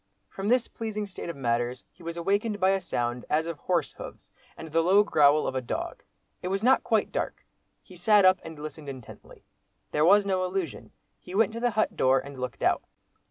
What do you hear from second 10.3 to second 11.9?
illusion. He went to the